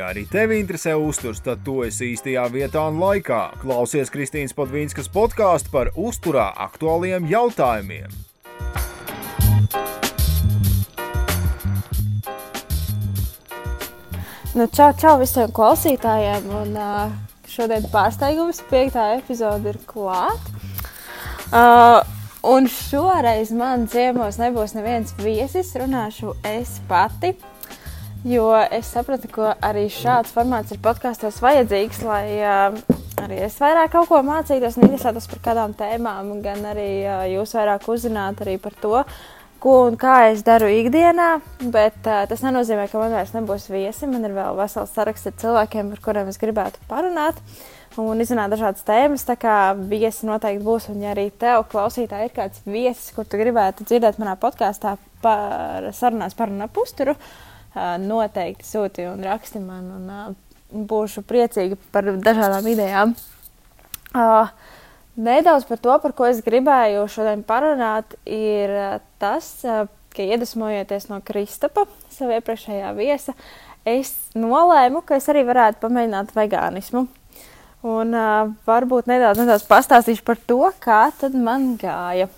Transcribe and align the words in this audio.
Ja 0.00 0.06
arī 0.14 0.22
tevi 0.24 0.56
interesē 0.56 0.94
uzturs, 0.96 1.42
tad 1.44 1.60
tu 1.60 1.82
esi 1.84 2.14
īstajā 2.14 2.46
vietā 2.48 2.86
un 2.88 2.96
laikā. 3.02 3.40
Klausies 3.60 4.08
Kristīnas 4.08 4.54
Podvīnskas 4.56 5.10
podkāstu 5.12 5.68
par 5.74 5.90
uzturā 5.92 6.46
aktuāliem 6.64 7.26
jautājumiem. 7.28 8.08
Nu, 14.56 14.70
čau, 14.72 14.88
čau 14.96 15.18
visiem 15.20 15.52
klausītājiem! 15.52 16.48
Un, 16.62 16.72
uh, 16.80 17.12
šodien 17.52 17.84
pārsteigums, 17.92 18.64
piekta 18.72 19.10
epizode 19.18 19.74
ir 19.74 19.82
klāta. 19.84 20.56
Uh, 21.52 22.00
un 22.48 22.72
šoreiz 22.72 23.52
man 23.52 23.84
ciemos 23.92 24.40
nebūs 24.40 24.78
neviens 24.80 25.12
viesis, 25.20 25.76
runāšu 25.76 26.38
es 26.56 26.78
pati. 26.88 27.36
Jo 28.24 28.50
es 28.52 28.84
sapratu, 28.92 29.30
ka 29.32 29.54
arī 29.64 29.86
šāds 29.88 30.34
formāts 30.34 30.74
ir 30.74 30.80
podkāstos 30.84 31.38
vajadzīgs, 31.40 32.02
lai 32.04 32.24
uh, 32.44 32.76
arī 33.16 33.38
es 33.46 33.56
vairāk 33.56 33.94
kaut 33.94 34.10
ko 34.10 34.20
mācītos 34.26 34.76
interesētos 34.76 35.24
par 35.30 35.40
kādām 35.46 35.72
tēmām, 35.78 36.34
gan 36.44 36.60
arī 36.68 36.90
uh, 37.06 37.22
jūs 37.32 37.56
vairāk 37.56 37.88
uzzinātu 37.88 38.58
par 38.60 38.76
to, 38.82 39.00
ko 39.64 39.78
un 39.86 39.96
kā 39.96 40.18
es 40.34 40.44
daru 40.44 40.68
ikdienā. 40.68 41.30
Bet 41.72 41.96
uh, 42.04 42.26
tas 42.28 42.44
nenozīmē, 42.44 42.90
ka 42.92 43.00
man 43.00 43.16
vairs 43.16 43.32
nebūs 43.32 43.70
viesi. 43.72 44.04
Man 44.04 44.28
ir 44.28 44.36
vēl 44.36 44.60
vesels 44.60 44.92
saraksts 44.92 45.32
ar 45.32 45.40
cilvēkiem, 45.40 45.96
par 45.96 46.04
kuriem 46.04 46.28
es 46.28 46.40
gribētu 46.44 46.84
parunāt. 46.92 47.40
Un 47.96 48.20
izrunāt 48.20 48.52
dažādas 48.52 48.84
tēmas, 48.84 49.24
tā 49.24 49.40
kā 49.40 49.60
viesi 49.80 50.28
noteikti 50.28 50.66
būs. 50.66 50.92
Un, 50.92 51.00
ja 51.06 51.16
arī 51.16 51.30
tev, 51.32 51.64
klausītāji, 51.72 52.28
ir 52.28 52.36
kāds 52.36 52.68
viesis, 52.68 53.14
kur 53.16 53.24
tu 53.24 53.40
gribētu 53.40 53.88
dzirdēt 53.88 54.20
manā 54.20 54.36
podkāstā 54.36 54.98
par 55.24 55.88
sarunās 55.96 56.36
par 56.36 56.52
un 56.52 56.68
ap 56.68 56.76
uzturu, 56.80 57.16
uh, 57.16 57.49
noteikti 57.74 58.66
sūti 58.66 59.06
un 59.10 59.22
raksti 59.24 59.62
man, 59.62 59.90
un 59.96 60.86
būšu 60.90 61.24
priecīga 61.26 61.78
par 61.92 62.08
dažādām 62.22 62.66
idejām. 62.70 63.14
Nedaudz 65.20 65.66
par 65.68 65.80
to, 65.82 65.96
par 66.02 66.14
ko 66.16 66.26
es 66.30 66.42
gribēju 66.46 67.06
šodien 67.10 67.42
parunāt, 67.46 68.14
ir 68.24 68.72
tas, 69.20 69.50
ka 70.10 70.26
iedvesmojoties 70.26 71.08
no 71.10 71.20
Kristapa, 71.26 71.86
sava 72.10 72.38
iepriekšējā 72.38 72.92
viesa, 72.96 73.34
es 73.86 74.14
nolēmu, 74.38 75.04
ka 75.06 75.18
es 75.20 75.28
arī 75.30 75.44
varētu 75.48 75.82
pamēģināt 75.82 76.34
vegānismu. 76.36 77.06
Un 77.80 78.12
uh, 78.12 78.50
varbūt 78.68 79.06
nedaudz, 79.08 79.40
nedaudz 79.40 79.64
pastāstīšu 79.68 80.24
par 80.26 80.36
to, 80.36 80.60
kā 80.84 81.06
tad 81.16 81.36
man 81.36 81.78
gāja. 81.80 82.28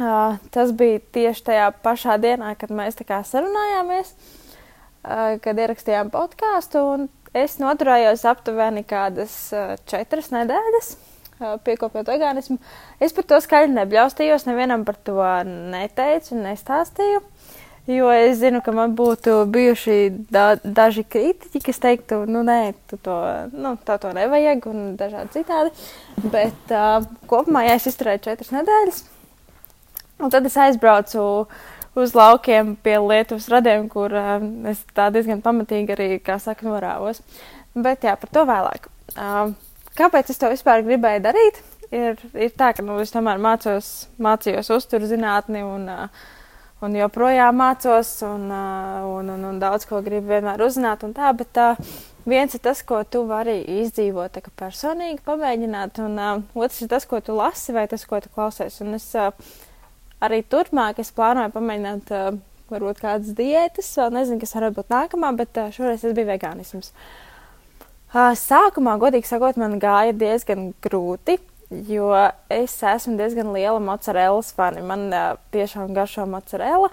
Uh, 0.00 0.38
tas 0.48 0.70
bija 0.72 0.96
tieši 1.12 1.42
tajā 1.44 1.64
pašā 1.84 2.14
dienā, 2.22 2.54
kad 2.56 2.70
mēs 2.72 2.96
tā 2.96 3.04
kā 3.04 3.18
sarunājāmies, 3.26 4.14
uh, 4.16 5.34
kad 5.44 5.60
ierakstījām 5.60 6.08
podkāstu. 6.14 7.04
Es 7.36 7.58
noturējos 7.60 8.24
aptuveni 8.30 8.80
kādas 8.88 9.34
uh, 9.52 9.74
četras 9.90 10.30
nedēļas, 10.32 10.88
uh, 10.94 11.58
piekopjot 11.66 12.08
vegānismu. 12.14 12.56
Es 12.96 13.12
par 13.12 13.28
to 13.28 13.42
skaļi 13.44 13.74
nebļaustījos, 13.74 14.48
nevienam 14.48 14.88
par 14.88 14.96
to 15.04 15.20
neteicu 15.44 16.40
nestāstīju. 16.40 17.20
Jo 17.90 18.08
es 18.14 18.38
zinu, 18.40 18.64
ka 18.64 18.72
man 18.72 18.96
būtu 18.96 19.42
bijuši 19.52 20.00
da 20.32 20.54
daži 20.64 21.04
kritiķi, 21.04 21.64
kas 21.68 21.84
teiktu, 21.84 22.24
nu, 22.24 22.40
nē, 22.46 22.72
tu 22.88 22.96
to, 23.04 23.20
nu, 23.52 23.76
tā 23.84 24.00
to 24.00 24.16
nevajag, 24.16 24.72
un 24.72 24.92
dažādi 24.96 25.40
citādi. 25.42 25.76
Bet 26.24 26.72
uh, 26.72 27.02
kopumā, 27.28 27.68
ja 27.68 27.76
es 27.76 27.88
izturēju 27.90 28.28
četras 28.30 28.56
nedēļas, 28.56 29.06
Un 30.20 30.32
tad 30.32 30.44
es 30.44 30.56
aizbraucu 30.60 31.22
uz 31.98 32.14
laukiem 32.14 32.74
pie 32.84 32.98
Lietuvas 33.00 33.48
radiem, 33.50 33.88
kur 33.88 34.12
uh, 34.12 34.36
es 34.70 34.82
diezgan 34.96 35.40
pamatīgi 35.44 35.96
arī, 35.96 36.08
kā 36.24 36.36
saka, 36.42 36.66
norāvos. 36.68 37.22
Bet 37.74 38.04
jā, 38.04 38.16
par 38.20 38.32
to 38.34 38.44
vēlāk. 38.48 38.90
Uh, 39.16 39.54
kāpēc 39.98 40.32
es 40.32 40.40
to 40.40 40.50
vispār 40.52 40.84
gribēju 40.86 41.24
darīt? 41.24 41.62
Ir, 41.90 42.20
ir 42.38 42.52
tā, 42.54 42.70
ka 42.76 42.84
nu, 42.86 43.00
es 43.02 43.10
tomēr 43.10 43.40
mācos, 43.42 44.10
mācījos 44.22 44.70
uzturzinātni 44.76 45.64
un, 45.66 45.88
uh, 45.90 46.28
un 46.86 46.94
joprojām 46.94 47.56
mācos 47.58 48.12
un, 48.26 48.46
uh, 48.54 49.00
un, 49.16 49.32
un, 49.34 49.48
un 49.48 49.58
daudz 49.62 49.88
ko 49.88 49.98
gribu 50.04 50.30
vienmēr 50.30 50.62
uzzināt 50.62 51.02
un 51.06 51.16
tā, 51.16 51.32
bet 51.34 51.58
uh, 51.58 51.80
viens 52.30 52.54
ir 52.54 52.62
tas, 52.62 52.84
ko 52.86 53.00
tu 53.02 53.24
vari 53.26 53.58
izdzīvot 53.80 54.38
personīgi, 54.60 55.24
pamēģināt, 55.26 55.98
un 56.04 56.14
uh, 56.20 56.30
otrs 56.54 56.84
ir 56.84 56.92
tas, 56.92 57.08
ko 57.10 57.18
tu 57.24 57.34
lasi 57.34 57.74
vai 57.74 57.88
tas, 57.90 58.06
ko 58.06 58.22
tu 58.22 58.30
klausies. 58.34 58.78
Un 58.84 58.94
es, 59.00 59.08
uh, 59.18 59.34
arī 60.24 60.42
turpmāk 60.46 61.00
es 61.02 61.12
plānoju 61.16 61.52
pamēģināt 61.54 62.12
uh, 62.14 62.38
varbūt 62.70 63.02
kādas 63.02 63.34
diētas, 63.36 63.90
vēl 63.98 64.14
nezinu, 64.18 64.40
kas 64.42 64.54
varētu 64.56 64.78
būt 64.78 64.92
nākamā, 64.92 65.32
bet 65.38 65.60
uh, 65.60 65.70
šoreiz 65.74 66.04
tas 66.04 66.16
bija 66.16 66.30
vegānisms. 66.32 66.92
Uh, 68.10 68.32
sākumā, 68.38 68.96
godīgi 69.02 69.30
sakot, 69.30 69.58
man 69.60 69.78
gāja 69.82 70.14
diezgan 70.16 70.70
grūti, 70.82 71.38
jo 71.90 72.10
es 72.50 72.74
esmu 72.82 73.16
diezgan 73.18 73.52
liela 73.54 73.80
mozzarellas 73.82 74.52
fani. 74.56 74.82
Man 74.86 75.08
uh, 75.14 75.32
tiešām 75.54 75.94
garšo 75.96 76.26
mozzarella. 76.30 76.90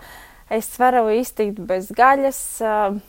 Es 0.53 0.69
varu 0.79 1.09
iztikt 1.11 1.59
bez 1.67 1.89
gaļas. 1.91 2.41
Uh, 2.61 2.99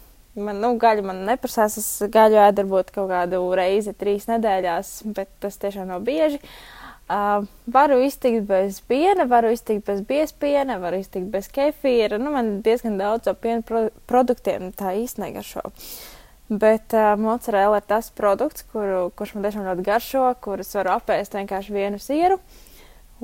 man, 0.41 0.59
nu, 0.65 0.73
gaļa 0.81 1.05
man 1.07 1.23
neprasās. 1.29 1.77
Es 1.79 2.11
gaļu 2.11 2.41
ēdu 2.49 2.65
varbūt 2.65 2.91
kaut 2.97 3.13
kādu 3.13 3.45
reizi 3.59 3.95
trīs 3.95 4.27
nedēļās, 4.31 4.97
bet 5.15 5.31
tas 5.45 5.61
tiešām 5.61 5.93
nav 5.93 6.03
bieži. 6.09 6.41
Uh, 6.41 6.78
Uh, 7.09 7.47
varu 7.73 8.03
iztikt 8.05 8.43
bez 8.45 8.83
piena, 8.85 9.25
varu 9.25 9.49
iztikt 9.55 9.87
bez 9.87 10.03
biespiena, 10.05 10.75
varu 10.77 10.99
iztikt 11.01 11.31
bez 11.33 11.47
kefīra. 11.49 12.19
Nu, 12.21 12.35
man 12.35 12.59
diezgan 12.61 12.99
daudz 13.01 13.31
no 13.31 13.33
piena 13.33 13.65
pro 13.65 13.87
produktiem 14.11 14.75
tā 14.77 14.93
īsti 14.99 15.23
negaršo. 15.23 15.63
Bet 16.53 16.93
uh, 16.93 17.15
mozzarella 17.17 17.79
ir 17.81 17.87
tas 17.89 18.11
produkts, 18.13 18.67
kuru, 18.75 19.07
kurš 19.17 19.33
man 19.37 19.47
tiešām 19.47 19.65
ļoti 19.71 19.87
garšo, 19.87 20.27
kurus 20.45 20.77
varu 20.77 20.93
apēst 20.99 21.39
vienkārši 21.39 21.77
vienu 21.79 22.03
sieru. 22.03 22.37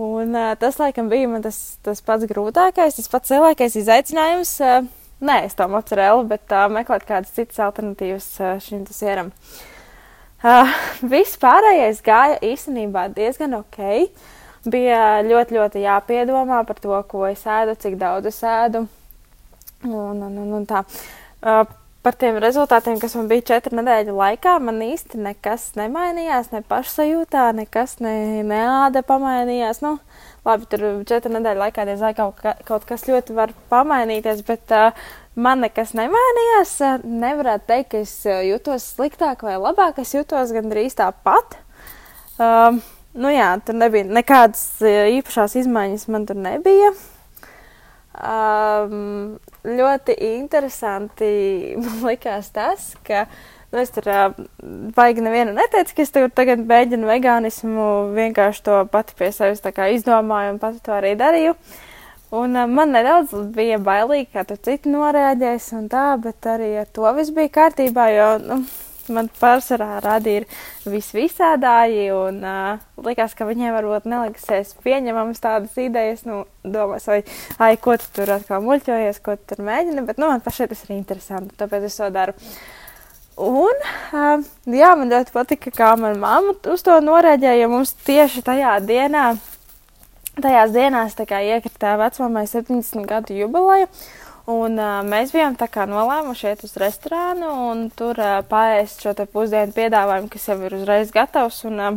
Un 0.00 0.32
uh, 0.32 0.54
tas, 0.56 0.80
laikam, 0.80 1.12
bija 1.12 1.28
man 1.28 1.44
tas, 1.44 1.60
tas 1.84 2.00
pats 2.08 2.24
grūtākais, 2.32 2.96
tas 2.96 3.12
pats 3.12 3.36
lielākais 3.36 3.76
izaicinājums. 3.82 4.54
Uh, 4.64 4.88
nē, 5.20 5.42
es 5.50 5.60
to 5.60 5.68
mozzarella, 5.68 6.24
bet 6.32 6.56
uh, 6.56 6.70
meklēt 6.72 7.04
kādas 7.12 7.36
citas 7.36 7.60
alternatīvas 7.68 8.32
uh, 8.40 8.56
šim 8.64 8.88
sieram. 8.88 9.28
Uh, 9.28 9.73
Uh, 10.52 10.68
viss 11.08 11.38
pārējais 11.40 12.02
gāja 12.04 12.34
īstenībā 12.44 13.06
diezgan 13.16 13.54
ok. 13.56 13.78
Bija 14.68 15.22
ļoti, 15.24 15.56
ļoti 15.56 15.84
jāpiedomā 15.86 16.58
par 16.68 16.82
to, 16.84 16.98
ko 17.08 17.22
es 17.30 17.46
ēdu, 17.48 17.72
cik 17.80 17.96
daudz 17.96 18.28
es 18.28 18.42
ēdu. 18.44 18.82
Un, 19.88 20.20
un, 20.20 20.36
un, 20.42 20.52
un 20.58 20.66
tā. 20.68 20.82
Uh, 21.40 21.64
par 22.04 22.16
tiem 22.20 22.36
rezultātiem, 22.44 22.98
kas 23.00 23.16
man 23.16 23.28
bija 23.30 23.46
četru 23.54 23.78
nedēļu 23.78 24.18
laikā, 24.18 24.58
man 24.60 24.82
īsti 24.84 25.22
nekas 25.24 25.70
nemainījās, 25.80 26.50
ne 26.52 26.60
pašsajūtā, 26.68 27.46
nekas 27.56 27.96
ne, 28.04 28.44
neāda 28.44 29.00
pamainījās. 29.08 29.80
Nu, 29.84 29.96
labi, 30.44 30.68
tur 30.68 30.84
četru 31.08 31.32
nedēļu 31.38 31.64
laikā 31.64 31.88
diezgan 31.88 32.16
kaut, 32.20 32.44
kaut 32.68 32.84
kas 32.88 33.08
ļoti 33.08 33.36
var 33.36 33.56
pamainīties, 33.72 34.44
bet 34.44 34.76
uh, 34.76 35.08
man 35.34 35.64
nekas 35.64 35.94
nemainījās. 35.96 36.74
Nevarētu 37.04 37.68
teikt, 37.70 37.90
ka 37.92 38.02
es 38.04 38.14
jutos 38.48 38.86
sliktāk 38.94 39.44
vai 39.46 39.56
labāk. 39.60 40.00
Es 40.02 40.14
jutos 40.14 40.52
gandrīz 40.54 40.96
tāpat. 40.98 41.58
Um, 42.38 42.80
nu 43.14 43.30
jā, 43.30 43.52
tur 43.66 43.78
nebija 43.78 44.06
nekādas 44.10 44.82
īpašās 44.82 45.58
izmaiņas, 45.62 46.06
man 46.10 46.28
tur 46.28 46.38
nebija. 46.38 46.92
Um, 48.14 49.36
ļoti 49.66 50.14
interesanti 50.36 51.30
man 51.82 52.04
likās 52.06 52.52
tas, 52.54 52.92
ka 53.06 53.24
nu, 53.72 53.80
es 53.82 53.90
tur 53.94 54.06
uh, 54.06 54.36
baigi 54.94 55.24
nevienu 55.24 55.54
neteicu, 55.56 55.96
ka 55.96 56.06
es 56.06 56.14
tur 56.14 56.28
tagad 56.30 56.62
mēģinu 56.62 57.10
vegānismu, 57.10 57.88
vienkārši 58.14 58.62
to 58.68 58.84
pati 58.92 59.18
pie 59.18 59.32
sevis 59.34 59.64
izdomāju 59.64 60.54
un 60.54 60.62
pati 60.62 60.78
to 60.84 60.94
arī 60.94 61.16
darīju. 61.18 61.58
Uh, 61.58 61.82
Un 62.34 62.56
man 62.74 62.90
nedaudz 62.94 63.34
bija 63.54 63.76
bailīgi, 63.78 64.32
kā 64.32 64.42
tur 64.48 64.58
citi 64.64 64.90
norēģēs 64.90 65.68
un 65.78 65.86
tā, 65.92 66.06
bet 66.18 66.48
arī 66.50 66.72
ar 66.80 66.88
to 66.90 67.06
viss 67.14 67.34
bija 67.34 67.52
kārtībā, 67.60 68.08
jo 68.10 68.28
nu, 68.42 68.56
man 69.12 69.28
pārsvarā 69.40 69.98
radīja 70.02 70.44
visvisādāji 70.88 72.08
un 72.14 72.40
uh, 72.42 72.82
likās, 73.04 73.36
ka 73.36 73.46
viņiem 73.48 73.74
varbūt 73.76 74.08
neliksies 74.10 74.74
pieņemamas 74.84 75.42
tādas 75.44 75.76
idejas, 75.80 76.24
nu, 76.28 76.42
domās, 76.64 77.06
vai, 77.10 77.20
ai, 77.58 77.74
ko 77.80 77.98
tu 78.00 78.10
tur 78.16 78.34
atkal 78.38 78.64
muļķojies, 78.64 79.20
ko 79.24 79.36
tu 79.38 79.54
tur 79.54 79.64
mēģini, 79.68 80.06
bet, 80.08 80.18
nu, 80.18 80.30
man 80.32 80.42
pašai 80.44 80.70
tas 80.72 80.84
ir 80.86 80.96
interesanti, 80.96 81.54
tāpēc 81.60 81.86
es 81.90 82.00
to 82.00 82.10
daru. 82.14 82.36
Un, 83.44 83.86
uh, 84.14 84.42
jā, 84.70 84.92
man 84.98 85.10
ļoti 85.10 85.34
patika, 85.34 85.74
kā 85.74 85.94
man 86.00 86.20
mamma 86.22 86.54
uz 86.70 86.86
to 86.86 86.98
norēģēja, 87.02 87.64
jo 87.64 87.72
mums 87.72 87.94
tieši 88.06 88.44
tajā 88.46 88.78
dienā 88.86 89.32
tajās 90.42 90.74
dienās 90.74 91.16
iekritā 91.18 91.94
vecmāmai 92.00 92.46
70 92.50 93.06
gadu 93.08 93.36
jubileja. 93.36 93.88
Un, 94.50 94.76
uh, 94.76 95.00
mēs 95.08 95.32
bijām 95.32 95.54
nolēmuši 95.88 96.50
iet 96.50 96.64
uz 96.66 96.74
restorānu 96.76 97.48
un 97.70 97.86
tur 97.96 98.18
uh, 98.20 98.42
paēst 98.44 99.00
šo 99.00 99.14
pusdienu 99.32 99.72
piedāvājumu, 99.72 100.28
kas 100.28 100.48
jau 100.50 100.58
ir 100.60 100.76
uzreiz 100.76 101.12
gatavs. 101.14 101.62
Un, 101.64 101.80
uh, 101.80 101.96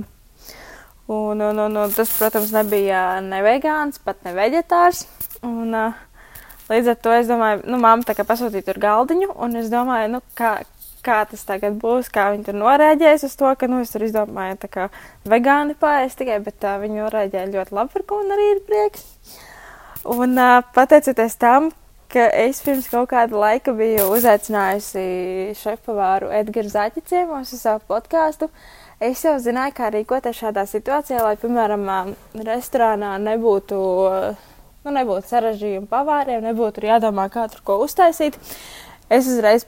un, 1.12 1.42
un, 1.42 1.60
un, 1.66 1.76
un 1.84 1.92
tas, 1.92 2.14
protams, 2.16 2.54
nebija 2.56 3.20
ne 3.26 3.42
vegāns, 3.44 4.00
pat 4.00 4.24
ne 4.24 4.32
veģetārs. 4.38 5.04
Un, 5.44 5.76
uh, 5.76 6.00
līdz 6.72 6.94
ar 6.94 6.98
to 7.04 7.18
es 7.18 7.28
domāju, 7.28 7.66
nu, 7.68 7.82
mamma 7.84 8.08
pasūtīja 8.32 8.70
tur 8.70 8.80
galdiņu, 8.80 9.34
un 9.36 9.60
es 9.60 9.68
domāju, 9.74 10.14
nu, 10.16 10.24
kā, 10.40 10.56
kā 11.06 11.22
tas 11.30 11.44
tagad 11.48 11.78
būs, 11.82 12.12
kā 12.14 12.30
viņi 12.34 12.48
tur 12.50 12.58
norēģēs 12.62 13.26
uz 13.28 13.36
to, 13.40 13.50
ka, 13.60 13.70
nu, 13.72 13.82
es 13.84 13.94
tur 13.94 14.06
izdomāju 14.08 14.60
tā 14.64 14.70
kā 14.72 14.88
vegāni 15.28 15.78
pārēst 15.80 16.20
tikai, 16.22 16.40
bet 16.46 16.64
uh, 16.66 16.78
viņi 16.82 17.02
norēģēja 17.04 17.52
ļoti 17.54 17.76
labi, 17.78 17.94
par 17.96 18.08
ko 18.08 18.22
man 18.22 18.38
arī 18.38 18.48
ir 18.56 18.64
prieks. 18.68 19.06
Un 20.08 20.38
uh, 20.40 20.62
pateicoties 20.76 21.38
tam, 21.42 21.70
ka 22.12 22.28
es 22.40 22.62
pirms 22.64 22.88
kaut 22.92 23.10
kāda 23.12 23.36
laika 23.36 23.74
biju 23.76 24.08
uzaicinājusi 24.16 25.56
šefpavāru 25.60 26.32
Edgars 26.40 26.74
Zaķi 26.76 27.04
ciemos 27.10 27.52
uz 27.54 27.64
savu 27.64 27.84
podkāstu, 27.90 28.48
es 29.04 29.24
jau 29.26 29.36
zināju, 29.44 29.76
kā 29.78 29.92
rīkoties 29.94 30.40
šādā 30.40 30.64
situācijā, 30.70 31.20
lai, 31.26 31.36
piemēram, 31.42 32.16
restorānā 32.48 33.18
nebūtu, 33.26 33.80
nu, 34.88 34.96
nebūtu 34.96 35.32
sarežģījumu 35.34 35.92
pavāriem, 35.92 36.46
nebūtu 36.48 36.88
jādomā, 36.88 37.28
kā 37.34 37.48
tur 37.52 37.64
ko 37.68 37.82
uztaisīt. 37.84 38.40
Es 39.12 39.28
uzreiz 39.28 39.64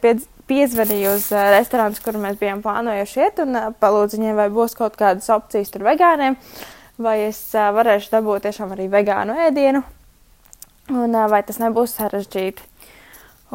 piezvanīju 0.49 1.13
uz 1.15 1.29
uh, 1.33 1.45
restorānu, 1.53 1.99
kur 2.03 2.17
mēs 2.21 2.39
bijām 2.41 2.63
plānojuši 2.65 3.21
iet, 3.23 3.41
un 3.45 3.55
uh, 3.55 3.69
palūdzu 3.81 4.19
viņiem, 4.19 4.35
vai 4.39 4.49
būs 4.53 4.75
kaut 4.77 4.97
kādas 4.99 5.29
opcijas 5.33 5.71
tur 5.73 5.85
vegāniem, 5.87 6.35
vai 6.99 7.19
es 7.27 7.39
uh, 7.55 7.69
varēšu 7.75 8.11
dabūt 8.17 8.47
tiešām 8.47 8.73
arī 8.75 8.89
vegānu 8.91 9.37
ēdienu, 9.47 9.83
un 10.91 11.21
vai 11.31 11.43
tas 11.45 11.61
nebūs 11.61 11.95
sarežģīti. 11.99 12.65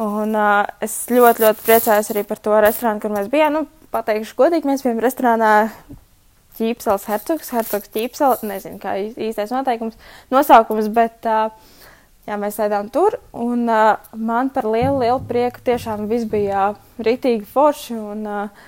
Un 0.01 0.35
es 0.83 0.93
ļoti, 1.07 1.45
ļoti 1.45 1.63
priecājos 1.63 2.09
arī 2.11 2.25
par 2.27 2.39
to 2.43 2.55
restorānu, 2.59 2.99
kur 2.99 3.13
mēs 3.15 3.29
bijām. 3.31 3.53
Nu, 3.55 3.61
pateikšu 3.95 4.35
godīgi, 4.35 4.67
mēs 4.67 4.83
bijām 4.83 4.99
restorānā 5.03 5.51
Ķīpsels 6.55 7.07
hercogs, 7.11 7.51
hercogs 7.51 7.91
Ķīpsels, 7.91 8.43
nezinu, 8.47 8.79
kā 8.79 8.95
īstais 8.99 9.51
noteikums, 9.51 9.97
nosaukums, 10.31 10.87
bet 10.95 11.27
uh, 11.27 11.49
jā, 12.25 12.37
mēs 12.41 12.59
sēdām 12.59 12.89
tur, 12.93 13.19
un 13.33 13.67
uh, 13.69 13.95
man 14.13 14.49
par 14.53 14.67
lielu, 14.69 14.97
lielu 15.03 15.21
prieku 15.29 15.63
tiešām 15.65 16.07
viss 16.09 16.27
bija 16.29 16.73
ritīgi 17.05 17.45
forši, 17.49 17.97
un 17.97 18.25
uh, 18.29 18.65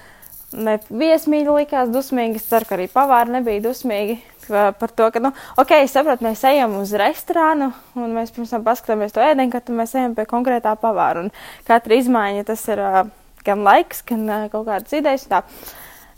ne 0.55 0.77
viesmīļi 0.87 1.59
likās 1.61 1.91
dusmīgi, 1.91 2.39
es 2.39 2.47
ceru, 2.49 2.67
ka 2.69 2.77
arī 2.77 2.87
pavāri 2.91 3.37
nebija 3.37 3.65
dusmīgi 3.65 4.19
par 4.47 4.93
to, 4.95 5.09
ka, 5.11 5.19
nu, 5.19 5.33
ok, 5.59 5.73
es 5.83 5.93
saprotu, 5.95 6.23
mēs 6.23 6.43
ejam 6.47 6.77
uz 6.79 6.93
restorānu, 6.97 7.71
un 7.99 8.13
mēs 8.15 8.31
pirms 8.35 8.53
tam 8.53 8.63
paskatāmies 8.63 9.15
to 9.15 9.23
ēdienu, 9.23 9.51
kad 9.51 9.71
mēs 9.75 9.95
ejam 9.97 10.15
pie 10.15 10.27
konkrētā 10.29 10.77
pavāra, 10.79 11.25
un 11.25 11.33
katra 11.67 11.97
izmaiņa 11.99 12.45
tas 12.47 12.63
ir 12.71 12.83
uh, 12.83 13.01
gan 13.47 13.65
laiks, 13.67 14.03
gan 14.07 14.23
uh, 14.29 14.45
kaut 14.53 14.69
kādas 14.69 14.95
idejas. 14.95 15.27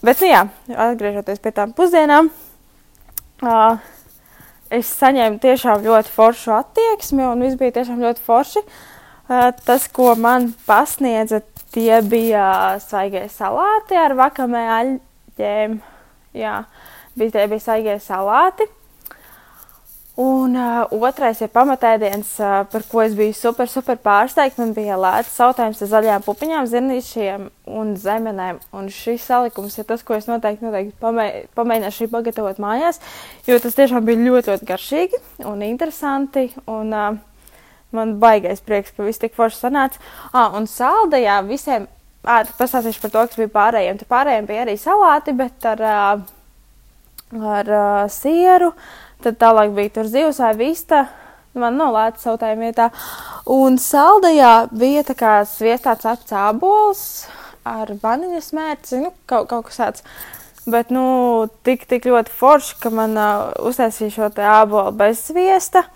Bet, 0.06 0.22
nu 0.22 0.30
jā, 0.30 0.44
atgriežoties 0.88 1.42
pie 1.42 1.56
tām 1.56 1.74
pusdienām, 1.76 2.30
uh, 3.42 3.90
es 4.74 4.90
saņēmu 5.00 5.42
tiešām 5.44 5.84
ļoti 5.86 6.14
foršu 6.14 6.54
attieksmi, 6.60 7.26
un 7.26 7.46
viss 7.46 7.60
bija 7.60 7.80
tiešām 7.80 8.02
ļoti 8.04 8.26
forši. 8.26 8.64
Tas, 9.66 9.86
ko 9.94 10.16
man 10.18 10.50
pasniedza, 10.66 11.42
tie 11.74 12.00
bija 12.02 12.80
svaigie 12.82 13.28
salāti 13.30 13.98
ar 14.00 14.16
vakamē 14.18 14.64
aļģēm. 14.80 15.80
Jā, 16.40 16.56
bija, 17.18 17.36
tie 17.36 17.46
bija 17.52 17.66
svaigie 17.66 17.98
salāti. 18.02 18.70
Un 20.20 20.56
uh, 20.60 20.84
otrais 21.00 21.40
ir 21.40 21.48
pamatēdiens, 21.54 22.34
uh, 22.44 22.66
par 22.68 22.84
ko 22.92 23.00
es 23.06 23.14
biju 23.16 23.32
super, 23.38 23.70
super 23.72 23.96
pārsteigta. 24.04 24.60
Man 24.60 24.74
bija 24.76 24.98
lēts 25.00 25.38
sautājums 25.40 25.80
ar 25.86 25.90
zaļām 25.94 26.26
pupiņām, 26.26 26.66
zirnīšiem 26.68 27.46
un 27.80 27.94
zemenēm. 27.96 28.60
Un 28.76 28.90
šis 28.92 29.24
salikums 29.30 29.78
ir 29.80 29.88
tas, 29.88 30.04
ko 30.04 30.18
es 30.18 30.28
noteikti, 30.28 30.66
noteikti 30.68 30.92
pamē, 31.00 31.28
pamēģināšu 31.56 32.10
pagatavot 32.12 32.60
mājās, 32.60 33.00
jo 33.48 33.56
tas 33.64 33.80
tiešām 33.80 34.04
bija 34.10 34.20
ļoti, 34.26 34.52
ļoti 34.52 34.68
garšīgi 34.74 35.22
un 35.48 35.64
interesanti. 35.64 36.50
Un, 36.68 36.92
uh, 36.92 37.56
man 37.96 38.18
baigais 38.20 38.60
prieks, 38.66 38.92
ka 38.98 39.08
viss 39.08 39.22
tik 39.22 39.38
forši 39.38 39.62
sanāca. 39.62 40.04
Ah, 40.34 40.52
un 40.60 40.68
saldajā 40.68 41.40
visiem, 41.48 41.88
ah, 42.26 42.44
pastāstīšu 42.60 43.06
par 43.06 43.16
to, 43.16 43.24
kas 43.30 43.40
bija 43.40 43.54
pārējiem. 43.56 44.02
Tur 44.02 44.12
pārējiem 44.12 44.52
bija 44.52 44.68
arī 44.68 44.76
salāti, 44.84 45.38
bet 45.40 45.70
ar, 45.70 45.86
uh, 45.88 46.39
ar 47.38 47.70
uh, 47.70 48.06
sieru. 48.12 48.74
Tad 49.24 49.40
tālāk 49.42 49.74
bija 49.76 49.98
tur 50.00 50.10
zivs 50.10 50.40
vai 50.42 50.54
vista. 50.58 51.08
Man 51.60 51.80
nolēca 51.80 52.22
sautājuma 52.22 52.70
vietā. 52.70 52.90
Un 53.50 53.80
saldajā 53.82 54.70
bija 54.72 55.04
tā 55.08 55.16
kā 55.18 55.34
sviestāts 55.50 56.08
apcābols 56.08 57.02
ar 57.68 57.92
vaniļas 58.02 58.52
mērci, 58.56 59.00
nu, 59.04 59.14
kaut, 59.30 59.50
kaut 59.50 59.68
kas 59.68 59.82
tāds. 59.82 60.06
Bet, 60.70 60.92
nu, 60.94 61.48
tik, 61.66 61.88
tik 61.90 62.06
ļoti 62.06 62.34
forši, 62.36 62.78
ka 62.84 62.92
man 62.94 63.18
uh, 63.18 63.50
uztaisīja 63.66 64.14
šo 64.14 64.30
te 64.36 64.46
ābolu 64.46 64.94
bez 64.98 65.24
sviesta. 65.30 65.88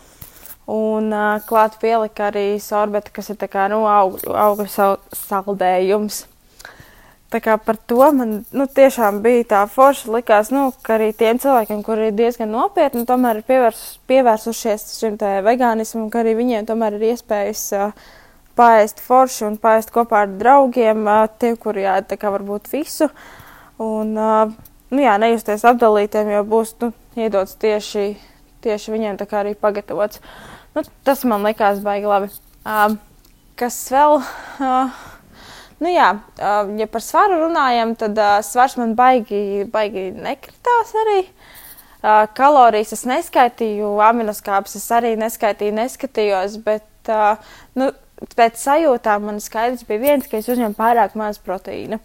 Un 0.73 1.11
uh, 1.13 1.37
klāt 1.45 1.77
pielika 1.81 2.29
arī 2.31 2.57
sorbeti, 2.63 3.13
kas 3.13 3.29
ir 3.33 3.39
tā 3.41 3.49
kā, 3.51 3.67
nu, 3.71 3.83
augļu, 3.89 4.33
augļu 4.33 4.69
saldējums. 5.19 6.23
Tā 7.33 7.39
kā 7.41 7.55
par 7.57 7.79
to 7.89 8.11
man 8.13 8.33
nu, 8.53 8.65
tiešām 8.69 9.23
bija 9.23 9.45
tā 9.55 9.59
forša. 9.65 10.11
Likās, 10.13 10.51
nu, 10.53 10.67
ka 10.85 10.99
arī 10.99 11.07
tiem 11.17 11.39
cilvēkiem, 11.41 11.79
kuri 11.85 12.11
ir 12.11 12.17
diezgan 12.17 12.51
nopietni, 12.53 13.07
tomēr 13.09 13.39
ir 13.39 13.45
pievērs, 13.47 13.79
pievērsušies 14.11 14.83
šim 14.99 15.15
vegānismam, 15.47 16.11
ka 16.13 16.21
arī 16.21 16.35
viņiem 16.37 16.67
tomēr 16.69 16.99
ir 16.99 17.07
iespējas 17.09 17.63
uh, 17.73 18.11
paēst 18.53 19.01
forši 19.01 19.47
un 19.47 19.57
paēst 19.63 19.89
kopā 19.95 20.27
ar 20.27 20.35
draugiem, 20.37 21.01
uh, 21.07 21.23
tiem, 21.41 21.57
kuri 21.57 21.87
jā, 21.87 21.95
tā 22.05 22.19
kā 22.21 22.29
varbūt 22.35 22.69
visu. 22.69 23.09
Un, 23.81 24.13
uh, 24.13 24.53
nu, 24.93 25.01
jā, 25.01 25.15
nejusties 25.17 25.65
apdalītiem, 25.71 26.29
jo 26.35 26.43
būs 26.53 26.75
nu, 26.83 26.91
iedots 27.17 27.57
tieši, 27.63 28.11
tieši 28.61 28.93
viņiem 28.93 29.17
tā 29.17 29.25
kā 29.31 29.41
arī 29.41 29.55
pagatavots. 29.57 30.21
Nu, 30.77 30.85
tas 31.01 31.25
man 31.25 31.49
likās 31.49 31.81
baigi 31.81 32.13
labi. 32.13 32.29
Uh, 32.61 32.93
kas 33.57 33.81
vēl? 33.89 34.21
Uh, 34.61 35.01
Nu, 35.83 35.89
jā, 35.91 36.09
ja 36.79 36.87
par 36.87 37.03
svaru 37.03 37.41
runājam, 37.41 37.91
tad 37.99 38.19
svars 38.47 38.77
man 38.79 38.93
baigi, 38.95 39.65
baigi 39.73 40.11
nekritās 40.15 40.93
arī. 41.03 41.17
Kalorijas 42.37 42.95
es 42.95 43.03
neskaitīju, 43.07 43.89
aminoskāpes 44.03 44.77
es 44.79 44.87
arī 44.95 45.13
neskaitīju, 45.19 45.75
neskatījos, 45.75 46.55
bet 46.63 47.11
nu, 47.79 47.89
pēc 48.37 48.59
sajūtām 48.59 49.27
man 49.27 49.41
skaidrs 49.43 49.85
bija 49.87 50.01
viens, 50.01 50.27
ka 50.29 50.39
es 50.39 50.49
uzņemu 50.51 50.77
pārāk 50.77 51.17
maz 51.19 51.39
proteīna. 51.43 51.99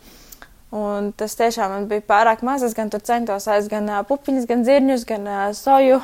Un 0.75 1.13
tas 1.17 1.37
tiešām 1.39 1.87
bija 1.89 2.05
pārāk 2.05 2.43
maz. 2.45 2.65
Es 2.67 2.75
gan 2.77 2.91
tur 2.93 3.01
centos 3.05 3.49
aizt 3.49 3.71
gan 3.73 3.89
uh, 3.89 4.03
pupiņas, 4.09 4.49
gan 4.49 4.67
zirņus, 4.67 5.07
gan 5.09 5.25
uh, 5.25 5.45
soju. 5.57 6.03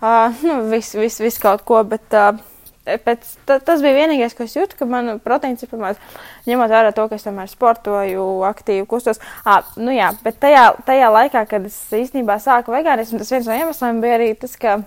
Uh, 0.00 0.32
nu, 0.46 0.62
visu, 0.70 0.96
visu, 1.02 1.26
visu 1.26 1.42
kaut 1.42 1.66
ko, 1.68 1.82
bet 1.84 2.16
uh, 2.16 2.38
pēc, 2.84 3.26
ta, 3.46 3.58
tas 3.60 3.82
bija 3.84 3.96
vienīgais, 3.98 4.34
ko 4.36 4.46
es 4.46 4.54
jūtu, 4.56 4.78
ka 4.78 4.88
man 4.88 5.18
proteīns 5.22 5.62
ir 5.64 5.70
pamats. 5.70 6.00
Ņemot 6.48 6.72
vērā 6.72 6.92
to, 6.96 7.06
ka 7.10 7.18
es 7.18 7.26
tomēr 7.26 7.50
sportoju, 7.50 8.26
aktīvi 8.48 8.86
kustos. 8.90 9.20
À, 9.44 9.60
nu 9.80 9.94
jā, 9.94 10.10
bet 10.24 10.40
tajā, 10.42 10.70
tajā 10.86 11.10
laikā, 11.12 11.44
kad 11.50 11.66
es 11.68 11.76
īstenībā 11.94 12.38
sāku 12.42 12.74
vegānismu, 12.74 13.20
tas 13.20 13.32
viens 13.34 13.50
no 13.50 13.58
iemesliem 13.58 14.00
bija 14.04 14.18
arī 14.18 14.30
tas, 14.40 14.56
ka 14.60 14.80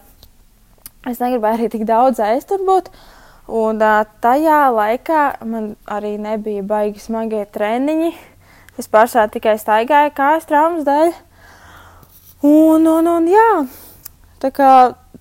es 1.10 1.22
negribēju 1.22 1.60
arī 1.60 1.70
tik 1.74 1.86
daudz 1.90 2.24
ēst 2.24 2.50
turbūt. 2.52 2.90
Un 3.54 3.82
uh, 3.84 4.06
tajā 4.24 4.62
laikā 4.72 5.24
man 5.46 5.74
arī 5.92 6.16
nebija 6.22 6.64
baigi 6.64 7.04
smagie 7.04 7.44
treniņi. 7.52 8.14
Es 8.80 8.88
pārsvarā 8.90 9.28
tikai 9.30 9.58
staigāju 9.62 10.14
kājas 10.18 10.48
traumas 10.50 10.88
dēļ. 10.88 11.12
Un, 12.44 12.88
un, 12.88 13.08
un 13.08 13.28
jā, 13.30 13.50
tā 14.42 14.50
kā 14.56 14.70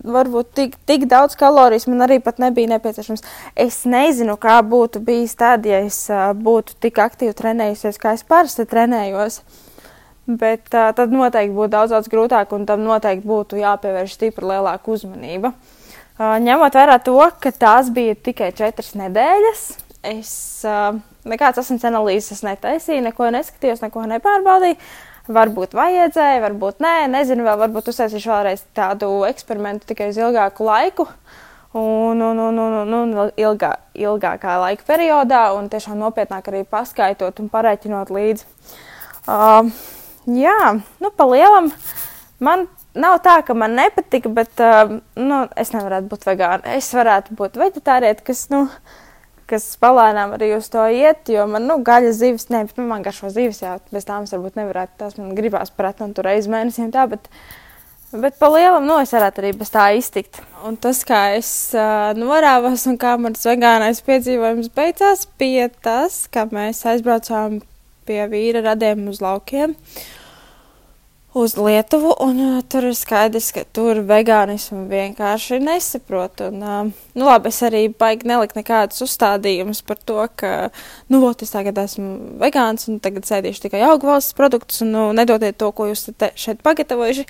varbūt 0.04 0.52
tik, 0.56 0.76
tik 0.88 1.06
daudz 1.11 1.37
kalorijas 1.38 1.87
man 1.90 2.04
arī 2.06 2.18
pat 2.23 2.40
nebija 2.42 2.71
nepieciešams. 2.75 3.25
Es 3.56 3.82
nezinu, 3.88 4.37
kā 4.40 4.59
būtu 4.66 5.02
bijis 5.04 5.35
tad, 5.38 5.66
ja 5.68 5.82
es 5.87 6.04
būtu 6.11 6.78
tik 6.82 6.99
aktīvi 7.02 7.37
trenējusies, 7.38 8.00
kā 8.02 8.16
es 8.16 8.25
parasti 8.26 8.66
trenējos. 8.68 9.40
Bet 10.26 10.71
uh, 10.71 10.92
tad 10.94 11.11
noteikti 11.11 11.54
būtu 11.54 11.73
daudz, 11.73 11.94
daudz 11.94 12.11
grūtāk, 12.11 12.52
un 12.54 12.66
tam 12.66 12.85
noteikti 12.87 13.26
būtu 13.26 13.59
jāpievērš 13.59 14.18
stipri 14.18 14.52
lielāka 14.52 14.92
uzmanība. 14.94 15.50
Uh, 16.14 16.37
ņemot 16.42 16.76
vērā 16.78 16.99
to, 17.02 17.16
ka 17.42 17.50
tās 17.50 17.90
bija 17.90 18.14
tikai 18.14 18.52
četras 18.54 18.92
nedēļas, 18.99 19.64
es 20.12 20.35
uh, 20.68 20.92
nekādas 21.26 21.64
asins 21.64 21.87
analīzes 21.88 22.44
netaisīju, 22.47 23.02
neko 23.09 23.32
neskatījos, 23.35 23.82
neko 23.82 24.06
nepārbaudīju. 24.14 24.78
Varbūt 25.31 25.76
vajadzēja, 25.79 26.41
varbūt 26.43 26.81
nē, 26.83 27.07
nezinu, 27.12 27.45
vēl 27.47 27.61
varbūt 27.61 27.93
uztaisīšu 27.93 28.31
vēlreiz 28.33 28.64
tādu 28.75 29.11
eksperimentu 29.29 29.87
tikai 29.87 30.09
uz 30.11 30.19
ilgāku 30.19 30.67
laiku. 30.67 31.07
Un, 31.79 32.19
un, 32.21 32.41
un, 32.43 32.59
un, 32.59 32.95
un, 32.99 33.12
ilgā, 33.38 33.71
ilgākā 33.97 34.57
laika 34.61 34.85
periodā, 34.88 35.45
un 35.57 35.71
tiešām 35.73 36.02
nopietnāk 36.02 36.50
arī 36.50 36.64
paskaitot 36.69 37.38
un 37.41 37.49
pareiķinot 37.52 38.11
līdzi. 38.12 38.49
Uh, 39.23 39.71
jā, 40.26 40.59
nu, 41.00 41.12
pa 41.14 41.29
lielam 41.31 41.71
man 42.43 42.67
nav 42.93 43.21
tā, 43.25 43.38
ka 43.47 43.55
man 43.57 43.79
nepatika, 43.79 44.29
bet 44.29 44.61
uh, 44.61 44.99
nu, 45.17 45.45
es 45.57 45.71
nevarētu 45.73 46.11
būt 46.11 46.29
vegāna. 46.29 46.76
Es 46.76 46.91
varētu 46.93 47.38
būt 47.38 47.57
vegetārieta, 47.62 48.26
kas, 48.26 48.49
nu, 48.52 48.67
uh, 48.67 49.00
kas 49.50 49.64
palēnām 49.82 50.37
arī 50.37 50.52
uz 50.56 50.68
to 50.72 50.84
iet, 50.92 51.28
jo 51.32 51.46
man, 51.50 51.66
nu, 51.68 51.78
gaļa 51.84 52.12
zivis, 52.16 52.49
ne, 52.52 52.64
nu, 52.76 52.87
man 52.88 53.04
garšo 53.04 53.32
zivis, 53.32 53.62
jā, 53.64 53.78
bez 53.94 54.06
tām 54.08 54.26
es 54.26 54.34
varbūt 54.34 54.61
nevarētu, 54.61 54.96
tās 55.00 55.18
man 55.18 55.34
gribās 55.38 55.72
pret, 55.75 56.00
un 56.04 56.14
tur 56.16 56.28
reiz 56.28 56.49
mēnesī 56.50 56.87
un 56.87 56.94
tā, 56.94 57.08
bet, 57.11 57.30
Bet 58.12 58.34
pa 58.37 58.50
lielam, 58.52 58.84
nu, 58.84 58.99
es 59.00 59.14
varētu 59.16 59.40
arī 59.40 59.50
bez 59.56 59.70
tā 59.72 59.87
iztikt. 59.96 60.42
Un 60.68 60.75
tas, 60.76 60.99
kā 61.08 61.30
es 61.32 61.49
uh, 61.72 62.11
norāvos 62.12 62.84
un 62.90 62.99
kā 63.00 63.14
mans 63.16 63.40
vegānais 63.49 64.02
piedzīvojums 64.04 64.68
beidzās, 64.76 65.25
bija 65.40 65.70
tas, 65.72 66.26
ka 66.28 66.44
mēs 66.52 66.84
aizbraucām 66.92 67.62
pie 68.04 68.20
vīra 68.28 68.61
radiem 68.66 69.06
uz 69.08 69.22
laukiem. 69.25 69.72
Uh, 69.72 70.22
uz 71.34 71.54
Lietuvu, 71.56 72.12
un 72.20 72.40
uh, 72.40 72.60
tur 72.68 72.84
ir 72.90 72.96
skaidrs, 72.96 73.48
ka 73.56 73.62
tur 73.72 74.02
vegānismu 74.04 74.84
vienkārši 74.90 75.58
nesaprot. 75.64 76.42
Un, 76.48 76.58
uh, 76.60 77.06
nu, 77.16 77.24
labi, 77.24 77.48
es 77.48 77.62
arī 77.64 77.86
baigi 77.88 78.28
nelikt 78.28 78.58
nekādus 78.58 79.00
uzstādījumus 79.06 79.80
par 79.88 80.00
to, 80.04 80.18
ka, 80.36 80.52
nu, 81.12 81.22
ot, 81.28 81.44
es 81.44 81.54
tagad 81.54 81.80
esmu 81.80 82.36
vegāns 82.42 82.88
un 82.92 83.00
tagad 83.02 83.28
sēdīšu 83.28 83.64
tikai 83.66 83.80
augu 83.88 84.10
valsts 84.10 84.36
produktus 84.36 84.84
un 84.84 84.92
nu, 84.92 85.06
nedodiet 85.16 85.56
to, 85.60 85.70
ko 85.72 85.88
jūs 85.88 86.10
te 86.10 86.32
šeit 86.36 86.60
pagatavojuši, 86.66 87.24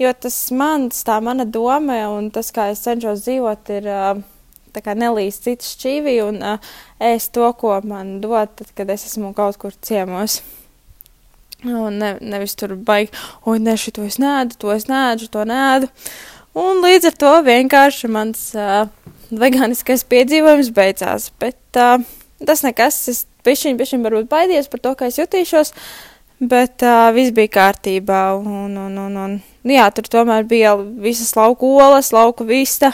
jo 0.00 0.14
tas 0.24 0.38
mans, 0.56 1.04
tā 1.04 1.20
mana 1.24 1.44
doma 1.44 2.00
un 2.08 2.32
tas, 2.32 2.48
kā 2.56 2.70
es 2.72 2.84
cenšos 2.86 3.26
dzīvot, 3.26 3.74
ir. 3.80 3.90
Uh, 3.92 4.28
tā 4.72 4.80
kā 4.80 4.94
nelīst 4.96 5.44
citu 5.44 5.66
šķīvi 5.68 6.14
un 6.24 6.38
uh, 6.40 6.72
ēst 6.96 7.34
to, 7.36 7.44
ko 7.60 7.74
man 7.84 8.22
dod, 8.24 8.54
tad, 8.56 8.72
kad 8.72 8.88
es 8.94 9.04
esmu 9.10 9.34
kaut 9.36 9.60
kur 9.60 9.76
ciemos. 9.84 10.40
Un 11.62 11.98
ne, 12.00 12.16
nevis 12.18 12.56
tur 12.58 12.74
baigi, 12.74 13.12
oi, 13.46 13.60
ne, 13.62 13.76
šito 13.78 14.02
es 14.02 14.18
nēdu, 14.18 14.56
to 14.58 14.72
es 14.74 14.88
nēdu, 14.90 15.28
to 15.30 15.44
nēdu. 15.46 15.88
Un 16.58 16.82
līdz 16.82 17.12
ar 17.12 17.18
to 17.20 17.34
vienkārši 17.46 18.10
mans 18.12 18.48
uh, 18.58 18.88
vegāniskais 19.30 20.02
piedzīvojums 20.10 20.72
beidzās. 20.74 21.30
Bet 21.40 21.78
uh, 21.78 22.02
tas 22.42 22.64
nekas, 22.66 22.98
es 23.12 23.22
pišķiņ, 23.46 23.78
pišķiņ 23.78 24.06
varbūt 24.08 24.30
baidies 24.32 24.70
par 24.72 24.82
to, 24.82 24.94
kā 24.98 25.08
es 25.12 25.20
jutīšos, 25.20 25.72
bet 26.42 26.82
uh, 26.82 27.08
viss 27.14 27.34
bija 27.36 27.54
kārtībā. 27.60 28.24
Un, 28.42 28.74
un, 28.82 28.98
un, 29.06 29.18
un, 29.24 29.38
jā, 29.70 29.86
tur 29.94 30.10
tomēr 30.18 30.48
bija 30.50 30.74
visas 30.76 31.36
lauku 31.38 31.76
olas, 31.78 32.10
lauku 32.14 32.48
vista. 32.48 32.92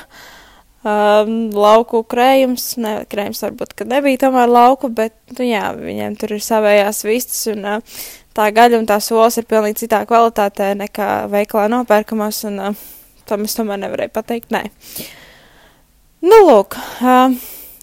Um, 0.88 1.48
lauku 1.50 2.04
krējums, 2.06 2.76
ne, 2.78 2.92
krējums 3.10 3.42
varbūt, 3.42 3.72
ka 3.76 3.84
nebija 3.88 4.22
tomēr 4.22 4.46
lauku, 4.48 4.86
bet, 4.94 5.16
nu 5.34 5.48
jā, 5.48 5.64
viņiem 5.74 6.14
tur 6.20 6.36
ir 6.36 6.44
savējās 6.44 7.02
vistas 7.04 7.40
un 7.50 7.66
uh, 7.66 7.98
tā 8.38 8.48
gaļa 8.54 8.78
un 8.78 8.88
tās 8.88 9.10
olas 9.14 9.38
ir 9.40 9.46
pilnīgi 9.50 9.84
citā 9.84 10.04
kvalitātē 10.08 10.72
nekā 10.78 11.10
veikalā 11.32 11.68
nopērkamās, 11.72 12.44
un 12.50 12.60
uh, 12.70 12.82
tam 13.28 13.46
es 13.48 13.56
tomēr 13.58 13.82
nevarēju 13.84 14.14
pateikt 14.14 14.54
nē. 14.54 14.64
Nu, 16.24 16.42
lūk, 16.46 16.78
uh, 16.78 17.34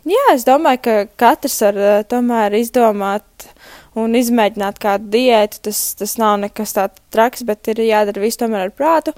jā, 0.08 0.28
es 0.34 0.46
domāju, 0.48 0.84
ka 0.86 0.96
katrs 1.20 1.58
var 1.66 1.82
uh, 1.82 1.98
tomēr 2.08 2.56
izdomāt 2.60 3.50
un 4.00 4.16
izmēģināt 4.20 4.80
kādu 4.84 5.12
diētu, 5.12 5.62
tas, 5.70 5.82
tas 6.00 6.16
nav 6.20 6.40
nekas 6.44 6.76
tāds 6.76 7.04
traks, 7.16 7.46
bet 7.48 7.72
ir 7.72 7.84
jādara 7.88 8.24
viss 8.24 8.40
tomēr 8.40 8.70
ar 8.70 8.74
prātu. 8.76 9.16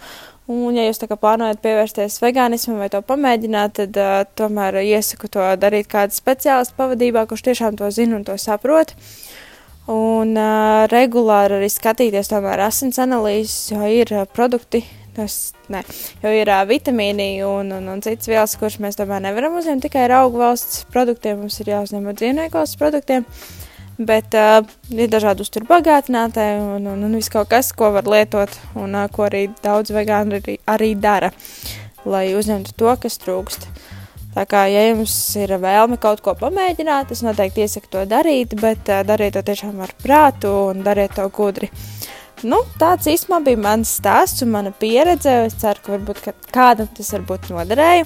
Un, 0.48 0.78
ja 0.78 0.86
jūs 0.86 1.02
tā 1.02 1.10
kā 1.10 1.18
plānojat 1.20 1.60
pievērsties 1.60 2.22
vegānismam 2.24 2.78
vai 2.80 2.88
to 2.94 3.02
pamēģināt, 3.04 3.74
tad 3.82 3.98
uh, 4.00 4.22
tomēr 4.40 4.80
iesaku 4.86 5.28
to 5.34 5.50
darīt 5.60 5.90
kāda 5.92 6.16
speciālista 6.16 6.78
pavadībā, 6.78 7.26
kurš 7.28 7.50
tiešām 7.50 7.78
to 7.82 7.90
zina 7.92 8.16
un 8.16 8.24
to 8.26 8.38
saprot. 8.40 8.94
Uh, 8.96 9.47
Un 9.88 10.36
uh, 10.36 10.84
regulāri 10.92 11.62
arī 11.62 11.68
skatīties 11.72 12.28
tomēr 12.28 12.66
asins 12.66 13.00
analīzes, 13.00 13.70
jo 13.72 13.88
ir 13.88 14.12
uh, 14.12 14.26
produkti, 14.28 14.82
tas, 15.16 15.54
ne, 15.72 15.80
jo 16.20 16.34
ir 16.36 16.52
uh, 16.52 16.66
vitamīni 16.68 17.30
un, 17.48 17.72
un, 17.72 17.88
un 17.94 18.04
citas 18.04 18.28
vielas, 18.28 18.58
kuras 18.60 18.82
mēs 18.84 19.00
tomēr 19.00 19.24
nevaram 19.24 19.56
uzņemt 19.56 19.88
tikai 19.88 20.04
ar 20.10 20.18
augu 20.20 20.44
valsts 20.44 20.84
produktiem, 20.92 21.40
mums 21.40 21.62
ir 21.64 21.72
jāuzņem 21.72 22.12
ar 22.12 22.20
dzīvnieku 22.20 22.60
valsts 22.60 22.82
produktiem. 22.82 23.24
Bet 23.98 24.36
uh, 24.36 24.60
ir 24.92 25.08
dažādi 25.10 25.48
uzturbagātinātāji 25.48 26.60
un, 26.66 26.92
un, 26.92 27.08
un 27.08 27.16
viss 27.16 27.32
kaut 27.32 27.48
kas, 27.56 27.72
ko 27.72 27.94
var 27.96 28.12
lietot 28.12 28.60
un 28.76 28.92
uh, 28.92 29.08
ko 29.08 29.30
arī 29.32 29.48
daudz 29.64 29.96
vegāni 29.96 30.42
arī, 30.42 30.60
arī 30.68 30.96
dara, 31.00 31.32
lai 32.04 32.28
uzņemtu 32.36 32.76
to, 32.76 32.92
kas 33.08 33.24
trūkst. 33.24 33.72
Uh, 33.72 33.97
Tā 34.36 34.44
kā, 34.50 34.66
ja 34.70 34.84
jums 34.90 35.14
ir 35.40 35.56
vēlme 35.62 35.98
kaut 36.02 36.22
ko 36.26 36.36
pamēģināt, 36.38 37.14
es 37.16 37.24
noteikti 37.26 37.64
iesaku 37.64 37.90
to 37.94 38.04
darīt, 38.10 38.54
bet 38.62 38.92
uh, 38.92 39.02
dariet 39.08 39.38
to 39.38 39.42
tiešām 39.48 39.80
ar 39.82 39.94
prātu 40.04 40.52
un 40.70 40.84
dariet 40.86 41.16
to 41.18 41.26
gudri. 41.34 41.72
Nu, 42.46 42.60
tāds 42.78 43.10
īstenībā 43.10 43.40
bija 43.48 43.62
mans 43.64 43.96
stāsts 43.98 44.44
un 44.46 44.52
mana 44.54 44.70
pieredze. 44.70 45.34
Es 45.48 45.58
ceru, 45.58 45.82
ka 45.82 45.96
varbūt 45.96 46.22
ka 46.22 46.36
kādam 46.54 46.90
tas 46.94 47.10
varbūt 47.16 47.50
noderēja. 47.50 48.06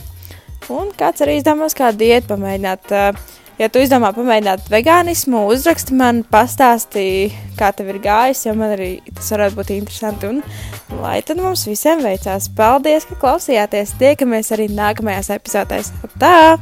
Un 0.72 0.94
kāds 0.96 1.26
arī 1.26 1.40
izdomās 1.42 1.76
kādu 1.76 2.06
diētu 2.06 2.32
pamēģināt. 2.32 2.94
Uh, 2.96 3.40
ja 3.62 3.70
tu 3.70 3.82
izdomā 3.82 4.10
pamēģināt 4.16 4.70
vegānismu, 4.72 5.44
uzraksti 5.54 5.96
man, 5.98 6.24
pastāstīji, 6.34 7.30
kā 7.60 7.70
tev 7.78 7.92
ir 7.94 8.02
gājis, 8.04 8.46
jo 8.48 8.56
man 8.58 8.74
arī 8.76 8.92
tas 9.14 9.32
varētu 9.36 9.60
būt 9.60 9.74
interesanti. 9.78 10.32
Un 10.32 11.02
lai 11.04 11.20
tad 11.26 11.42
mums 11.44 11.68
visiem 11.70 12.02
veicās. 12.06 12.50
Paldies, 12.58 13.08
ka 13.10 13.20
klausījāties! 13.22 13.96
Tiekamies 14.02 14.54
arī 14.56 14.70
nākamajās 14.74 15.34
epizodēs. 15.38 15.94
Tā! 16.22 16.58